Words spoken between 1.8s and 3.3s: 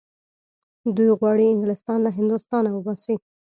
له هندوستانه وباسي.